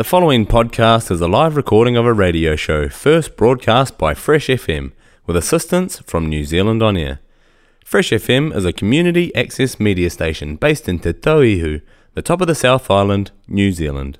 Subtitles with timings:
[0.00, 4.46] The following podcast is a live recording of a radio show first broadcast by Fresh
[4.46, 4.92] FM
[5.26, 7.20] with assistance from New Zealand On Air.
[7.84, 11.82] Fresh FM is a community access media station based in Te Tauihu,
[12.14, 14.18] the top of the South Island, New Zealand.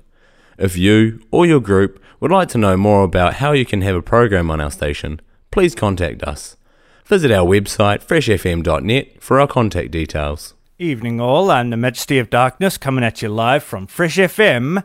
[0.59, 3.95] If you or your group would like to know more about how you can have
[3.95, 5.19] a program on our station,
[5.49, 6.57] please contact us.
[7.05, 10.53] Visit our website freshfm.net for our contact details.
[10.77, 11.49] Evening, all.
[11.49, 14.83] I'm the Majesty of Darkness coming at you live from Fresh FM.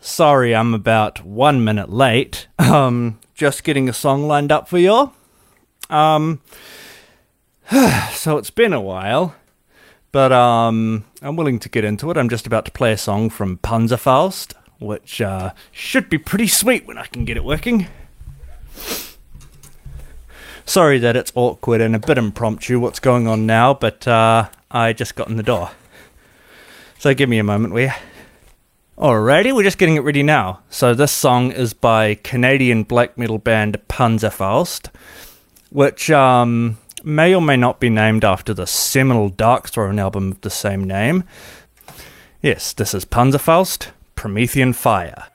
[0.00, 2.46] Sorry, I'm about one minute late.
[2.68, 5.10] Um, just getting a song lined up for you.
[5.88, 6.42] Um,
[8.12, 9.34] so it's been a while,
[10.12, 12.18] but um, I'm willing to get into it.
[12.18, 16.86] I'm just about to play a song from Panzerfaust, which uh, should be pretty sweet
[16.86, 17.86] when I can get it working.
[20.66, 24.92] Sorry that it's awkward and a bit impromptu what's going on now, but uh, I
[24.92, 25.70] just got in the door.
[26.98, 27.92] So give me a moment, will you?
[28.98, 30.58] Alrighty, we're just getting it ready now.
[30.70, 34.90] So this song is by Canadian black metal band Panzerfaust,
[35.70, 40.50] which um, may or may not be named after the seminal Darkthrone album of the
[40.50, 41.22] same name.
[42.42, 45.28] Yes, this is Panzerfaust, Promethean Fire.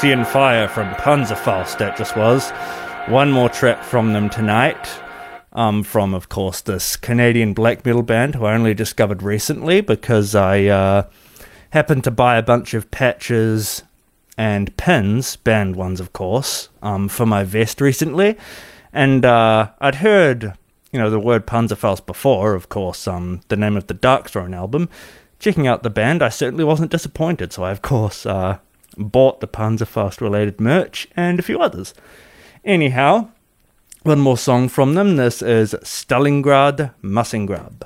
[0.00, 2.48] Promethean Fire from Panzerfaust, that just was.
[3.08, 4.88] One more track from them tonight.
[5.52, 10.34] Um, from, of course, this Canadian black metal band who I only discovered recently because
[10.34, 11.02] I uh,
[11.72, 13.82] happened to buy a bunch of patches
[14.38, 18.38] and pins, band ones, of course, um, for my vest recently.
[18.94, 20.54] And uh, I'd heard,
[20.92, 24.88] you know, the word Panzerfaust before, of course, um, the name of the Darkthrone album.
[25.38, 28.60] Checking out the band, I certainly wasn't disappointed, so I, of course, uh,
[28.96, 31.94] bought the Panzerfaust related merch and a few others.
[32.64, 33.28] Anyhow,
[34.02, 35.16] one more song from them.
[35.16, 37.82] This is Stalingrad Massengrab.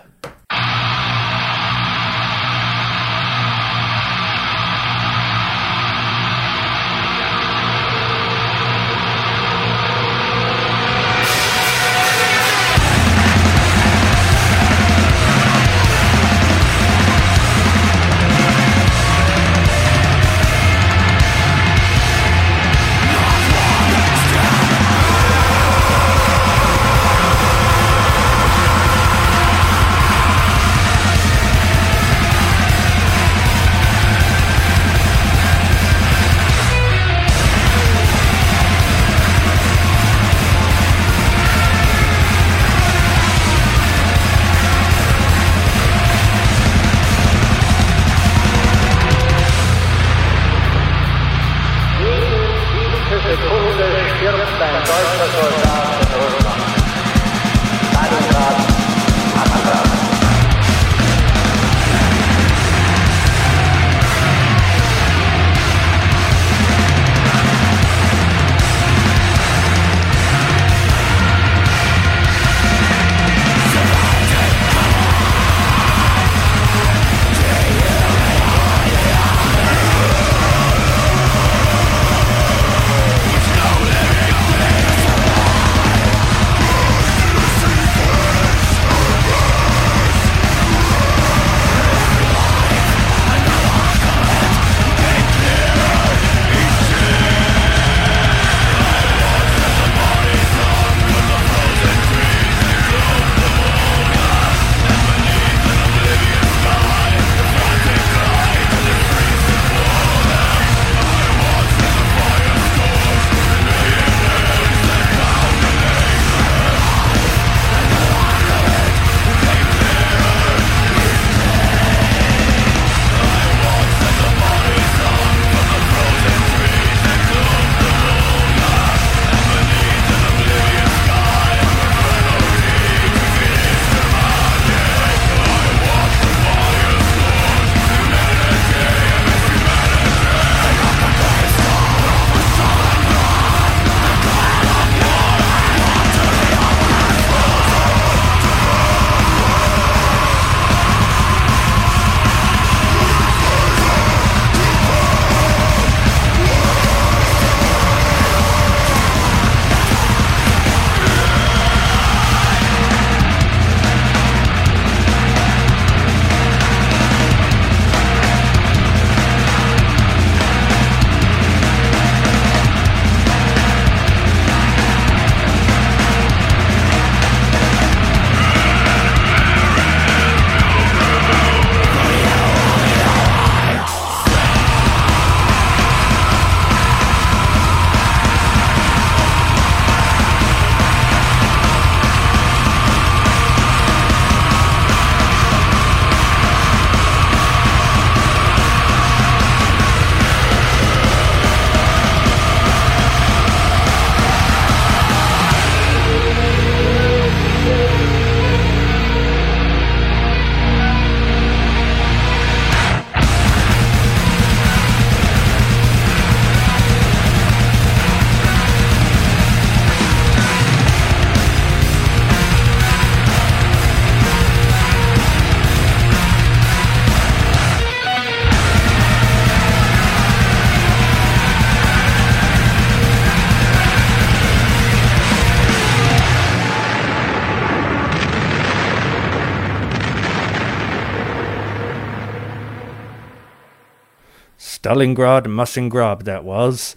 [244.95, 246.95] Stalingrad Massengrab, that was.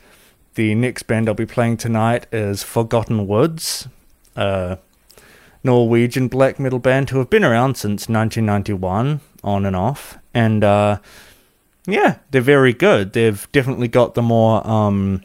[0.54, 3.88] The next band I'll be playing tonight is Forgotten Woods,
[4.36, 4.78] a
[5.64, 10.20] Norwegian black metal band who have been around since 1991, on and off.
[10.32, 11.00] And uh,
[11.88, 13.14] Yeah, they're very good.
[13.14, 15.24] They've definitely got the more um,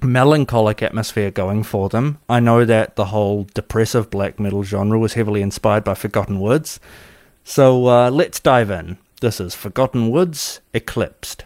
[0.00, 2.18] melancholic atmosphere going for them.
[2.28, 6.80] I know that the whole depressive black metal genre was heavily inspired by Forgotten Woods.
[7.44, 8.98] So uh, let's dive in.
[9.20, 11.44] This is Forgotten Woods Eclipsed.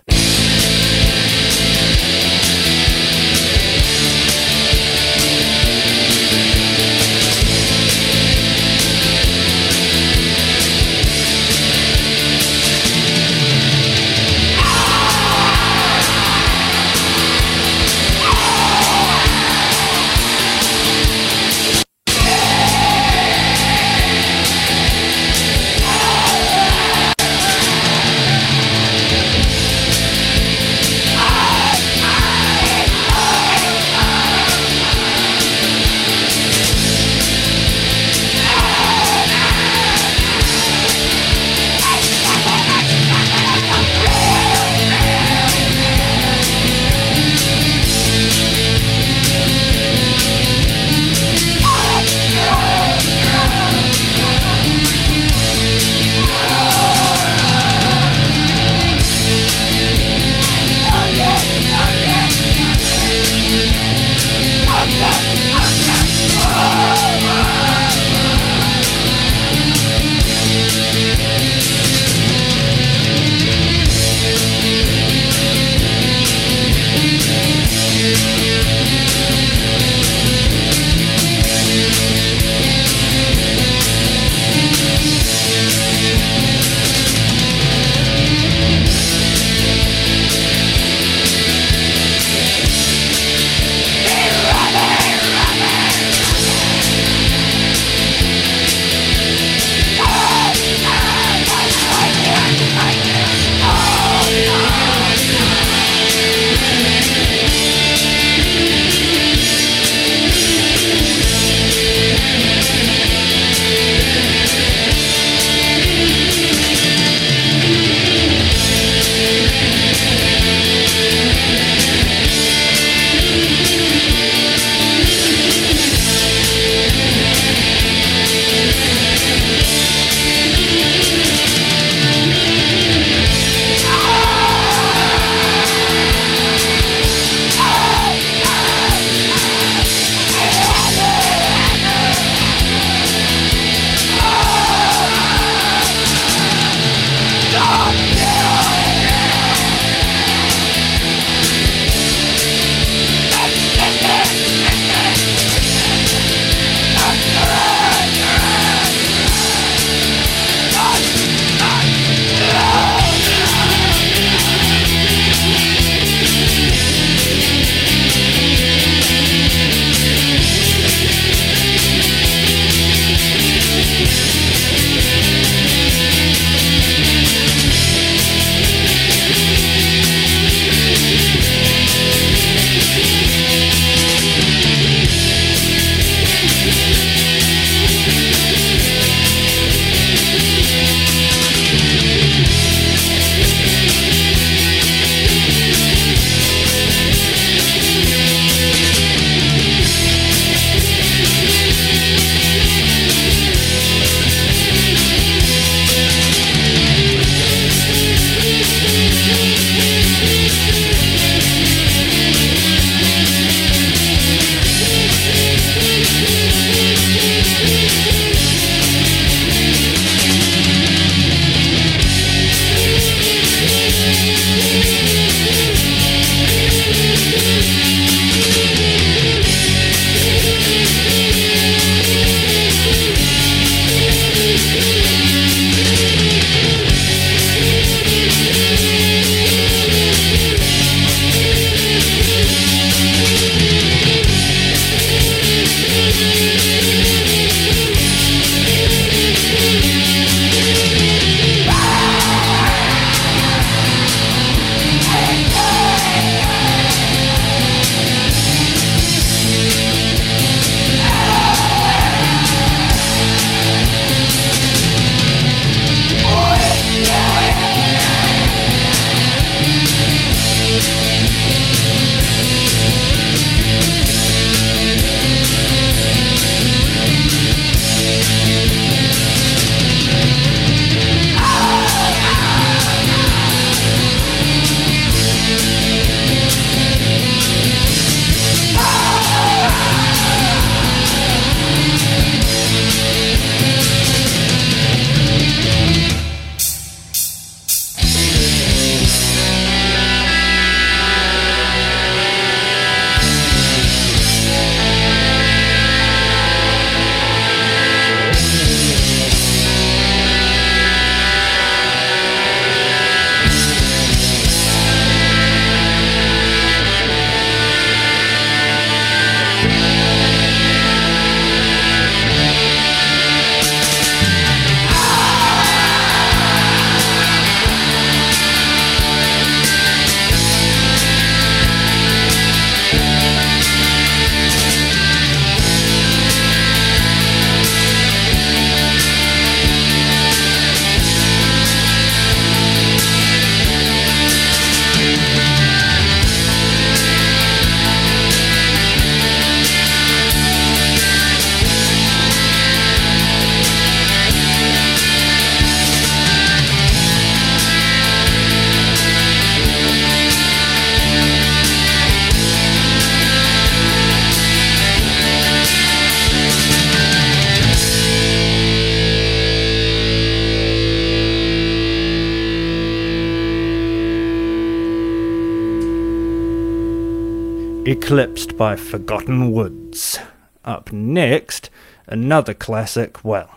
[378.06, 380.20] Eclipsed by Forgotten Woods.
[380.64, 381.70] Up next,
[382.06, 383.50] another classic, well,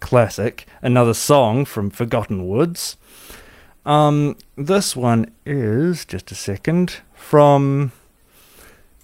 [0.00, 2.96] classic, another song from Forgotten Woods.
[3.86, 7.92] Um, this one is, just a second, from.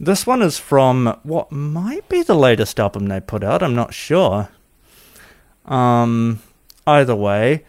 [0.01, 3.95] This one is from what might be the latest album they put out, I'm not
[3.95, 4.49] sure.
[5.67, 6.43] Um,
[6.85, 7.65] either way,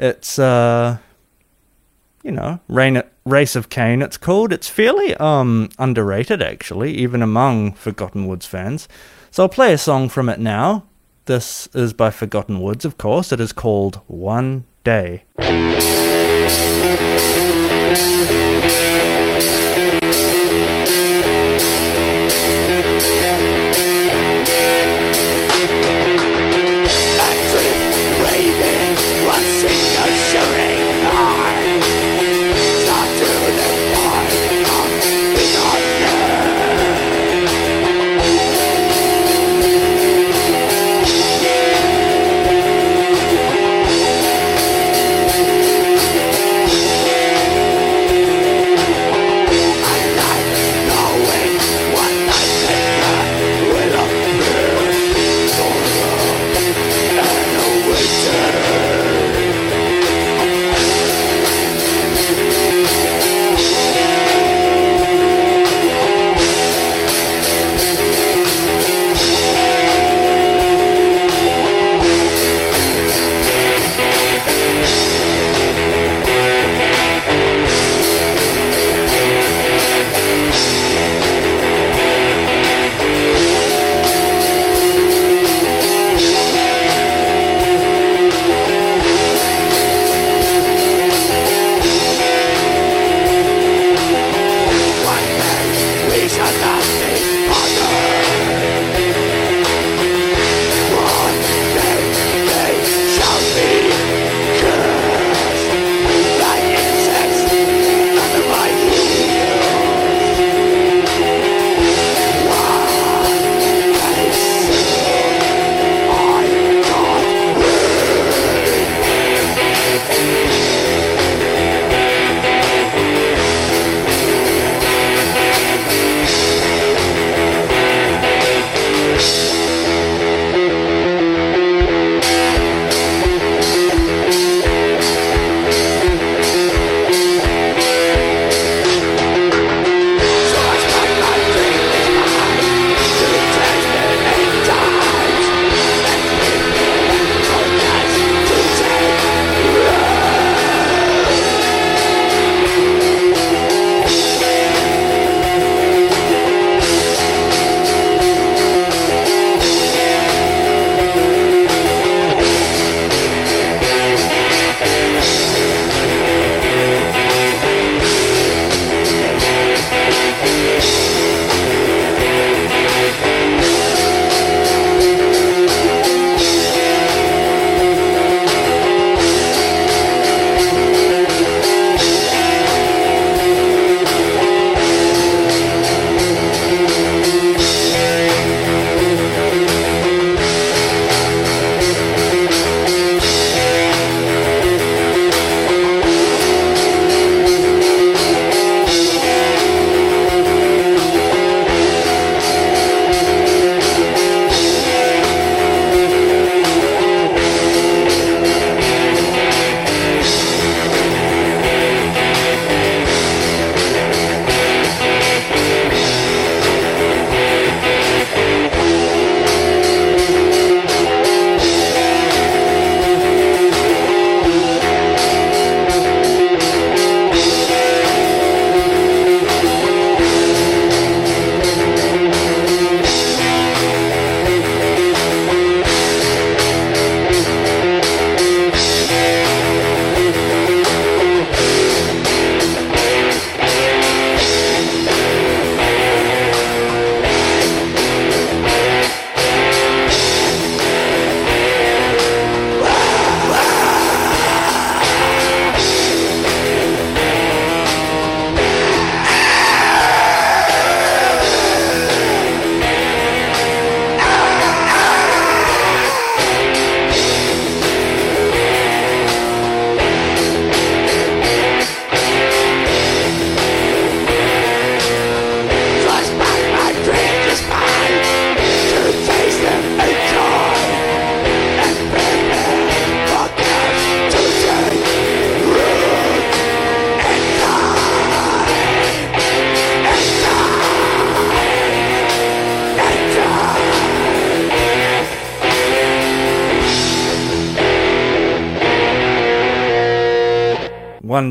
[0.00, 0.98] it's, uh,
[2.24, 4.52] you know, Rain, Race of Cain, it's called.
[4.52, 8.86] It's fairly um, underrated, actually, even among Forgotten Woods fans.
[9.30, 10.84] So I'll play a song from it now.
[11.24, 13.32] This is by Forgotten Woods, of course.
[13.32, 15.24] It is called One Day.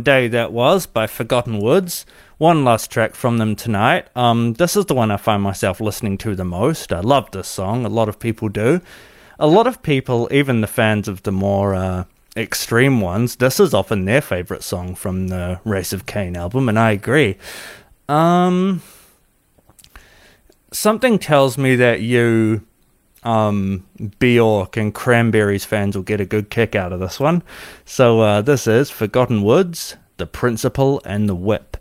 [0.03, 2.05] Day That Was by Forgotten Woods.
[2.37, 4.07] One last track from them tonight.
[4.15, 6.91] Um, this is the one I find myself listening to the most.
[6.91, 7.85] I love this song.
[7.85, 8.81] A lot of people do.
[9.39, 12.03] A lot of people, even the fans of the more uh,
[12.35, 16.77] extreme ones, this is often their favorite song from the Race of Cain album, and
[16.77, 17.37] I agree.
[18.09, 18.81] Um,
[20.71, 22.65] something tells me that you
[23.23, 23.85] um,
[24.19, 27.43] Bjork and Cranberries fans will get a good kick out of this one.
[27.85, 31.77] So uh, this is Forgotten Woods, The Principal and the Whip.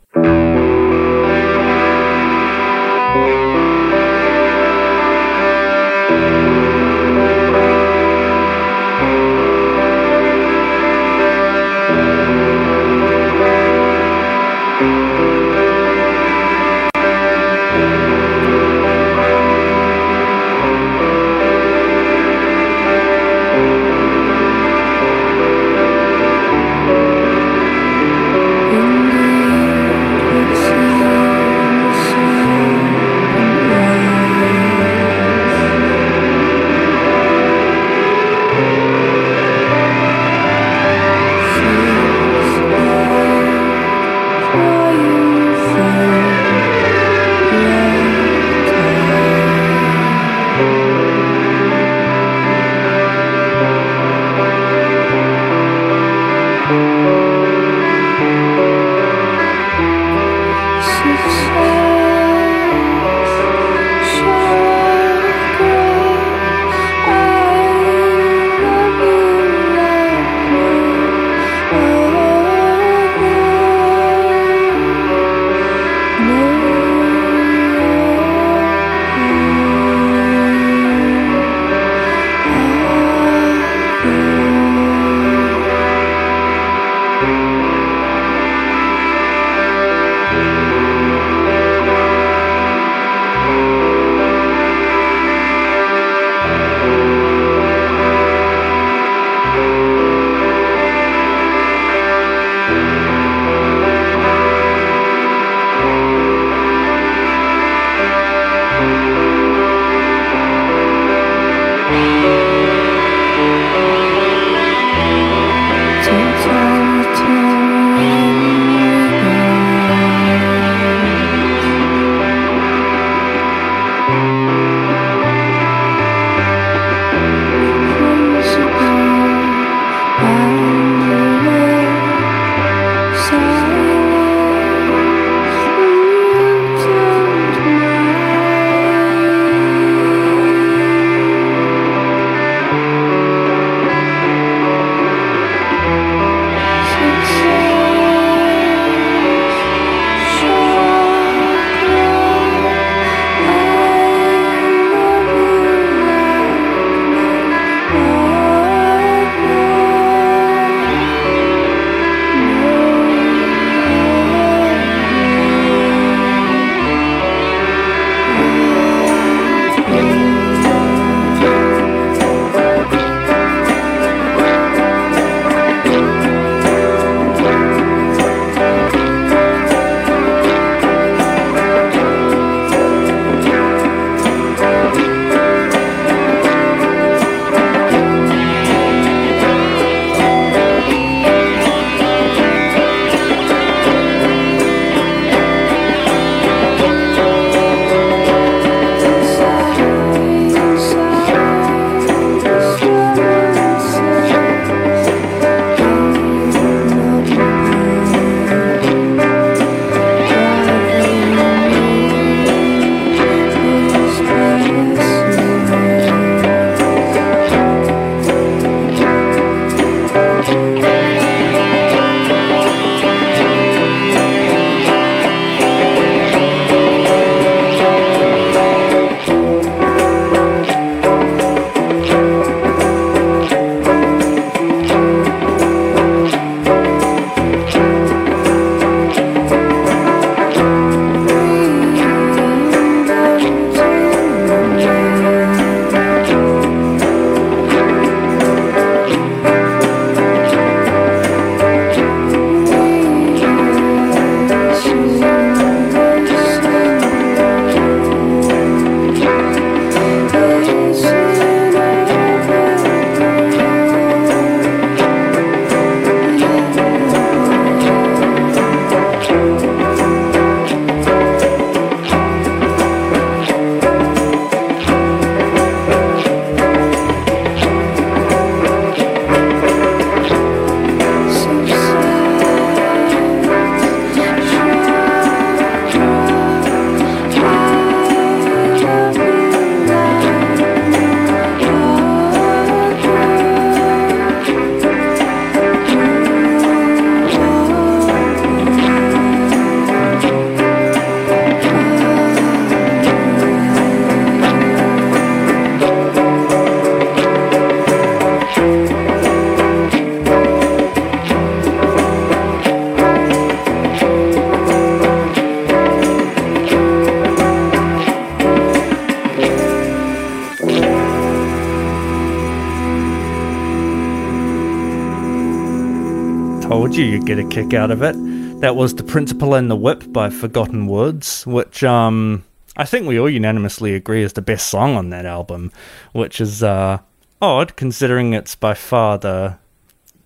[327.22, 328.14] You'd get a kick out of it.
[328.60, 332.44] That was The Principal and the Whip by Forgotten Woods, which um,
[332.76, 335.70] I think we all unanimously agree is the best song on that album,
[336.12, 336.98] which is uh,
[337.40, 339.56] odd considering it's by far the,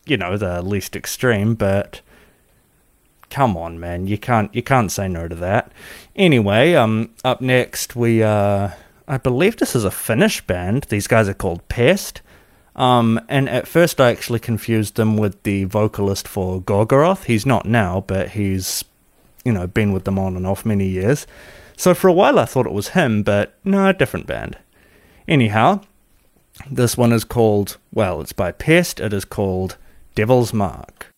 [0.07, 2.01] you know, the least extreme, but
[3.29, 5.73] come on, man, you can't you can't say no to that.
[6.15, 8.71] Anyway, um, up next we uh,
[9.07, 10.85] I believe this is a Finnish band.
[10.85, 12.23] These guys are called Pest.
[12.77, 17.25] Um, and at first I actually confused them with the vocalist for Gorgoroth.
[17.25, 18.85] He's not now, but he's,
[19.45, 21.27] you know, been with them on and off many years.
[21.77, 24.59] So for a while I thought it was him, but no, a different band.
[25.27, 25.81] Anyhow,
[26.71, 29.01] this one is called, well, it's by Pest.
[29.01, 29.77] It is called
[30.15, 31.13] Devil's Mark.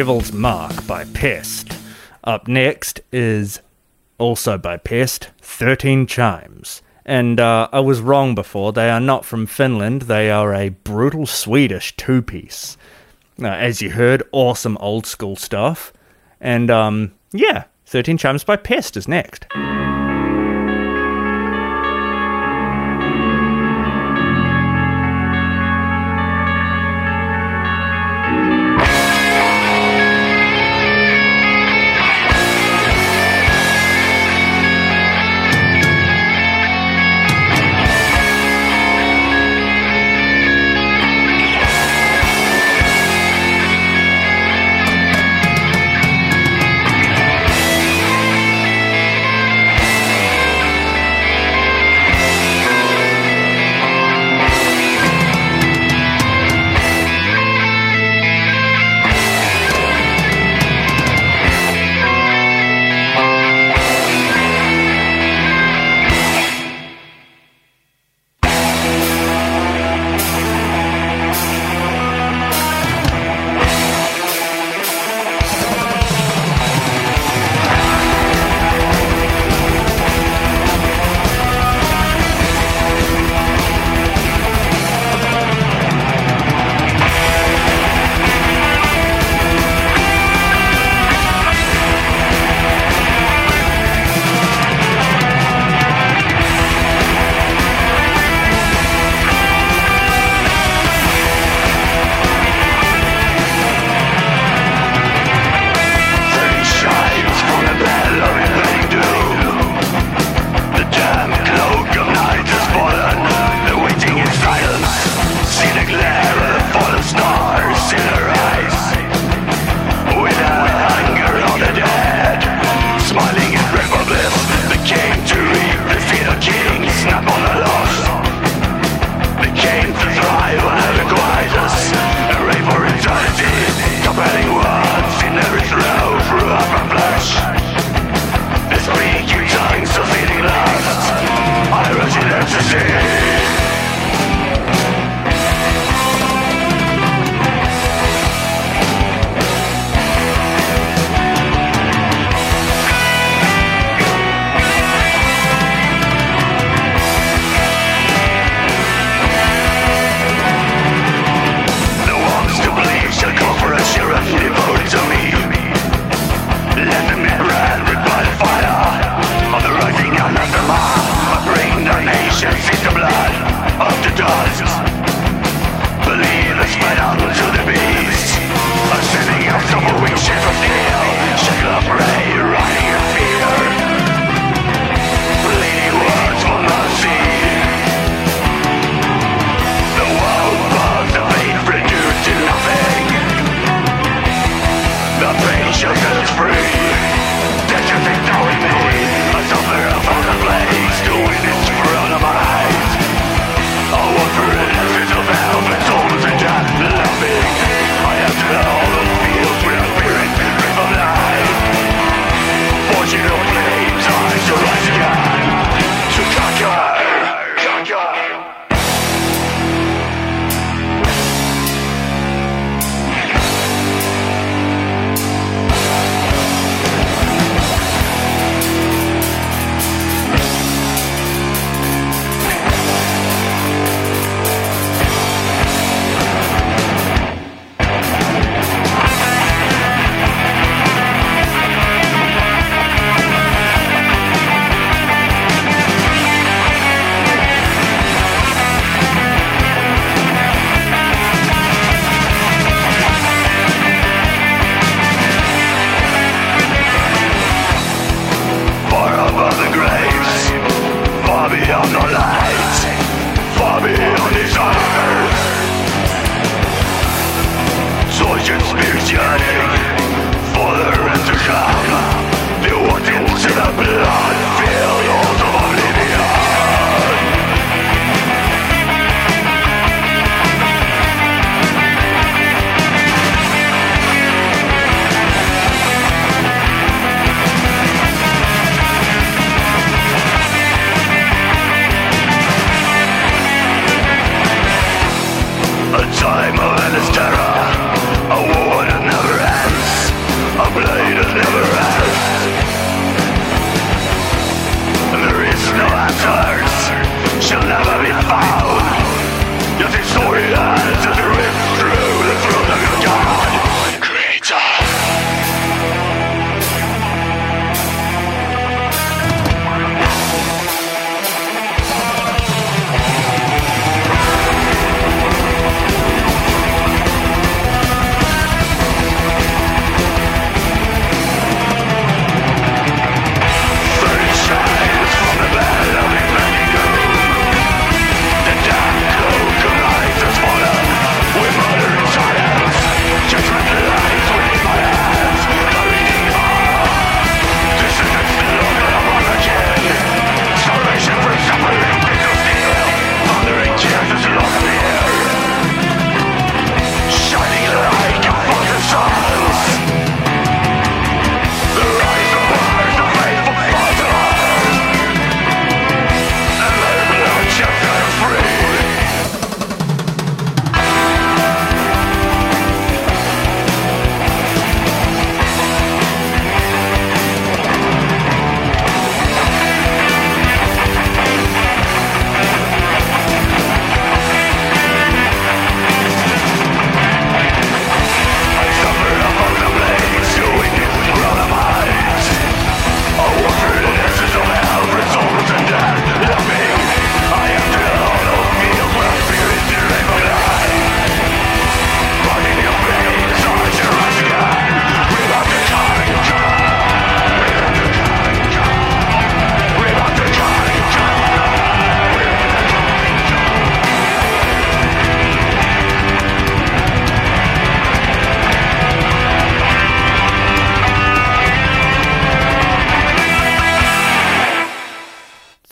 [0.00, 1.76] Devil's Mark by Pest.
[2.24, 3.60] Up next is
[4.16, 6.80] also by Pest, 13 Chimes.
[7.04, 11.26] And uh, I was wrong before, they are not from Finland, they are a brutal
[11.26, 12.78] Swedish two piece.
[13.38, 15.92] Uh, as you heard, awesome old school stuff.
[16.40, 19.44] And um, yeah, 13 Chimes by Pest is next.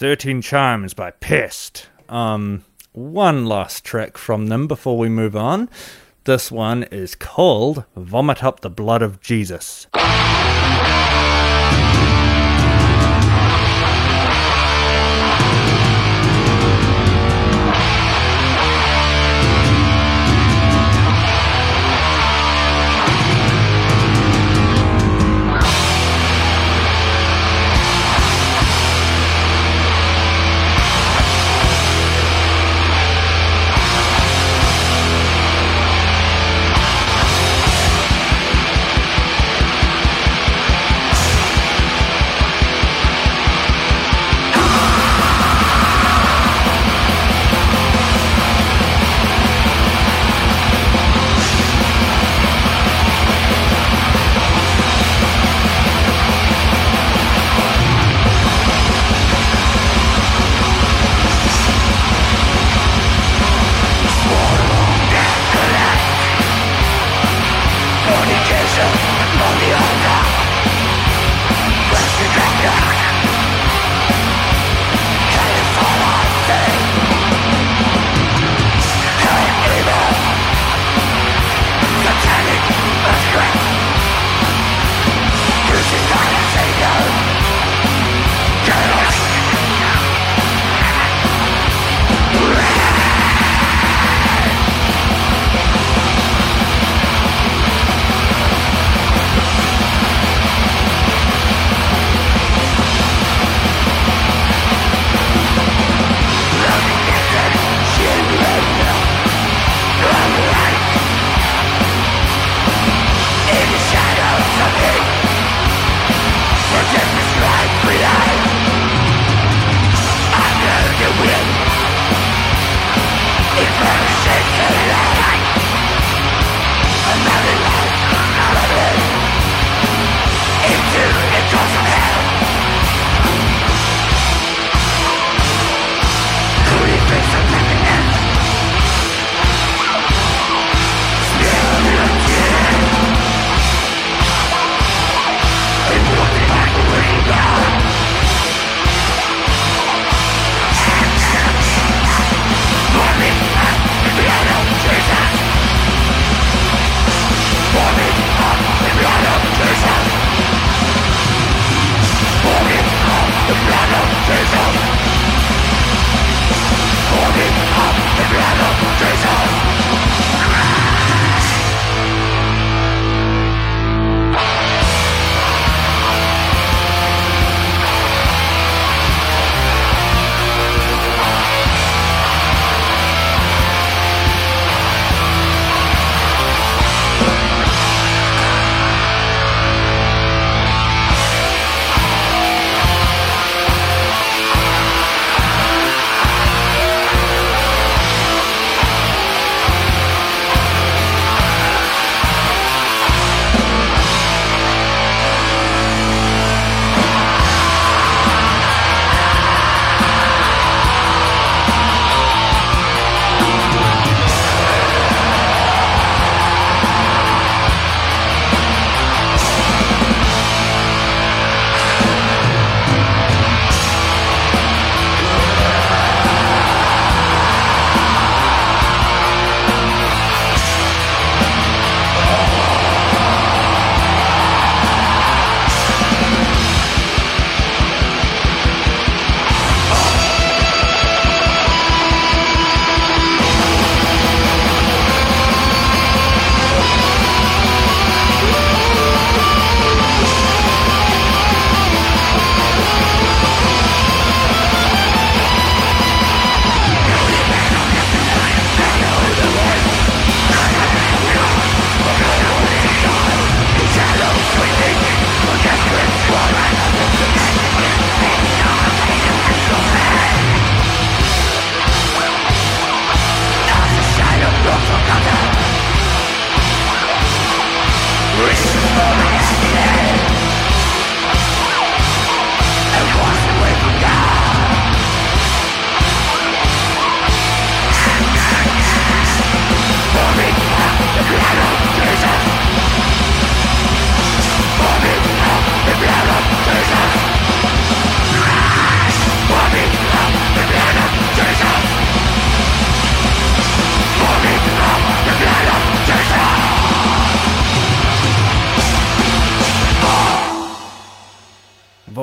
[0.09, 1.91] 13 Chimes by Pest.
[2.09, 5.69] Um, one last track from them before we move on.
[6.25, 9.87] This one is called Vomit Up the Blood of Jesus.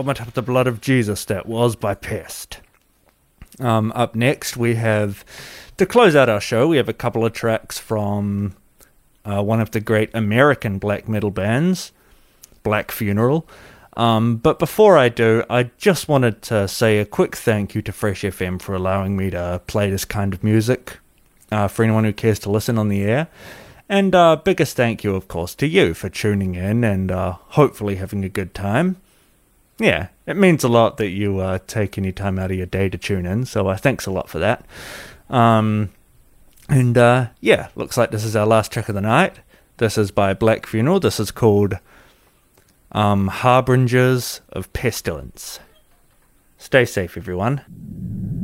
[0.05, 2.59] Vomit up the blood of Jesus that was by pest.
[3.59, 5.25] Um, up next, we have
[5.77, 6.67] to close out our show.
[6.67, 8.55] We have a couple of tracks from
[9.23, 11.91] uh, one of the great American black metal bands,
[12.61, 13.47] Black Funeral.
[13.97, 17.91] Um, but before I do, I just wanted to say a quick thank you to
[17.91, 20.99] Fresh FM for allowing me to play this kind of music
[21.51, 23.27] uh, for anyone who cares to listen on the air.
[23.89, 27.95] And uh, biggest thank you, of course, to you for tuning in and uh, hopefully
[27.95, 28.97] having a good time.
[29.77, 32.87] Yeah, it means a lot that you uh, take any time out of your day
[32.89, 34.65] to tune in, so uh, thanks a lot for that.
[35.29, 35.91] Um,
[36.69, 39.39] and uh, yeah, looks like this is our last track of the night.
[39.77, 41.01] This is by Black Funeral.
[41.01, 41.73] This is called
[42.93, 45.59] um, Harbingers of Pestilence.
[46.57, 48.43] Stay safe, everyone.